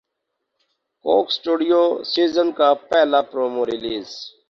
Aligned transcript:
کوک 1.05 1.25
Studio 1.29 1.81
season 2.13 2.47
کا 2.57 2.69
پہلا 2.89 3.21
promo 3.29 3.65
release 3.65 4.07